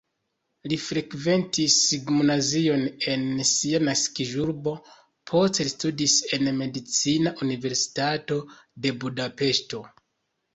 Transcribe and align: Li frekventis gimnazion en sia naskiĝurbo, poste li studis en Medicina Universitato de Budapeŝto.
Li 0.71 0.77
frekventis 0.83 1.73
gimnazion 2.07 2.85
en 3.11 3.25
sia 3.49 3.81
naskiĝurbo, 3.89 4.73
poste 5.33 5.67
li 5.69 5.73
studis 5.75 6.17
en 6.39 6.51
Medicina 6.63 7.35
Universitato 7.49 8.41
de 8.87 8.95
Budapeŝto. 9.05 9.83